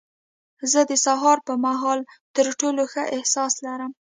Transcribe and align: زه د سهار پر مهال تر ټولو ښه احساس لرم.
زه 0.71 0.79
د 0.89 0.91
سهار 1.05 1.37
پر 1.45 1.55
مهال 1.65 1.99
تر 2.35 2.45
ټولو 2.59 2.81
ښه 2.91 3.03
احساس 3.15 3.53
لرم. 3.65 3.91